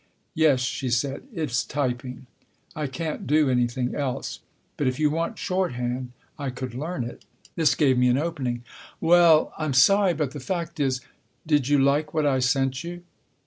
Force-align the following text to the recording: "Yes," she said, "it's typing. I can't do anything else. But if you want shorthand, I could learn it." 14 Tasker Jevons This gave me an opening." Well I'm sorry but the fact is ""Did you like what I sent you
"Yes," 0.33 0.61
she 0.61 0.89
said, 0.89 1.27
"it's 1.31 1.63
typing. 1.63 2.25
I 2.75 2.87
can't 2.87 3.27
do 3.27 3.51
anything 3.51 3.93
else. 3.93 4.39
But 4.75 4.87
if 4.87 4.97
you 4.99 5.11
want 5.11 5.37
shorthand, 5.37 6.13
I 6.39 6.49
could 6.49 6.73
learn 6.73 7.03
it." 7.03 7.21
14 7.21 7.21
Tasker 7.21 7.21
Jevons 7.21 7.55
This 7.57 7.75
gave 7.75 7.97
me 7.99 8.07
an 8.07 8.17
opening." 8.17 8.63
Well 9.09 9.53
I'm 9.59 9.73
sorry 9.73 10.15
but 10.15 10.31
the 10.31 10.39
fact 10.39 10.79
is 10.79 11.01
""Did 11.45 11.67
you 11.67 11.77
like 11.77 12.15
what 12.15 12.25
I 12.25 12.39
sent 12.39 12.83
you 12.83 13.03